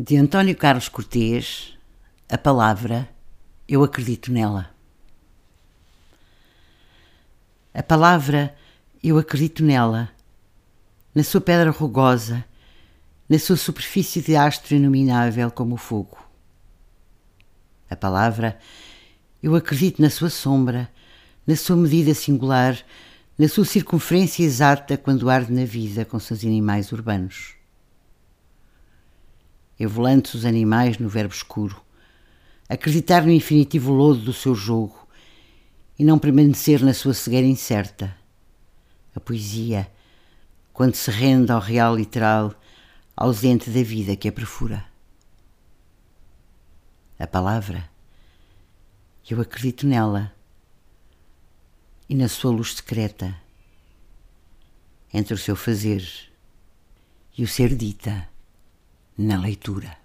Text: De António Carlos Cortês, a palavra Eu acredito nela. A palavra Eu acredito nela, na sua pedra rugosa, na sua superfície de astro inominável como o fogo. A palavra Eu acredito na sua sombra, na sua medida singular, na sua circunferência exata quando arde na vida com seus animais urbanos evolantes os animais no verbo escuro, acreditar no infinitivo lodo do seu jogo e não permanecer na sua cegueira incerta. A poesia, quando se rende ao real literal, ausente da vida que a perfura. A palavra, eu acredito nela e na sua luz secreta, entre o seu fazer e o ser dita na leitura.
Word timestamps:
De 0.00 0.16
António 0.16 0.56
Carlos 0.56 0.88
Cortês, 0.88 1.76
a 2.28 2.38
palavra 2.38 3.08
Eu 3.68 3.82
acredito 3.82 4.30
nela. 4.30 4.70
A 7.74 7.82
palavra 7.82 8.54
Eu 9.02 9.18
acredito 9.18 9.64
nela, 9.64 10.08
na 11.12 11.24
sua 11.24 11.40
pedra 11.40 11.72
rugosa, 11.72 12.44
na 13.28 13.40
sua 13.40 13.56
superfície 13.56 14.22
de 14.22 14.36
astro 14.36 14.76
inominável 14.76 15.50
como 15.50 15.74
o 15.74 15.78
fogo. 15.78 16.16
A 17.90 17.96
palavra 17.96 18.56
Eu 19.42 19.56
acredito 19.56 20.00
na 20.00 20.10
sua 20.10 20.30
sombra, 20.30 20.88
na 21.44 21.56
sua 21.56 21.74
medida 21.74 22.14
singular, 22.14 22.78
na 23.36 23.48
sua 23.48 23.64
circunferência 23.64 24.44
exata 24.44 24.96
quando 24.96 25.28
arde 25.28 25.52
na 25.52 25.64
vida 25.64 26.04
com 26.04 26.20
seus 26.20 26.44
animais 26.44 26.92
urbanos 26.92 27.57
evolantes 29.78 30.34
os 30.34 30.44
animais 30.44 30.98
no 30.98 31.08
verbo 31.08 31.32
escuro, 31.32 31.80
acreditar 32.68 33.24
no 33.24 33.30
infinitivo 33.30 33.92
lodo 33.92 34.20
do 34.20 34.32
seu 34.32 34.54
jogo 34.54 35.06
e 35.98 36.04
não 36.04 36.18
permanecer 36.18 36.82
na 36.82 36.92
sua 36.92 37.14
cegueira 37.14 37.46
incerta. 37.46 38.16
A 39.14 39.20
poesia, 39.20 39.90
quando 40.72 40.94
se 40.94 41.10
rende 41.10 41.52
ao 41.52 41.60
real 41.60 41.96
literal, 41.96 42.54
ausente 43.16 43.70
da 43.70 43.82
vida 43.82 44.16
que 44.16 44.28
a 44.28 44.32
perfura. 44.32 44.84
A 47.18 47.26
palavra, 47.26 47.88
eu 49.28 49.40
acredito 49.40 49.86
nela 49.86 50.32
e 52.08 52.14
na 52.14 52.28
sua 52.28 52.50
luz 52.50 52.74
secreta, 52.74 53.36
entre 55.12 55.34
o 55.34 55.38
seu 55.38 55.56
fazer 55.56 56.06
e 57.36 57.42
o 57.42 57.48
ser 57.48 57.74
dita 57.74 58.28
na 59.18 59.36
leitura. 59.36 59.98